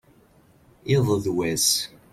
[0.95, 1.69] iḍ d wass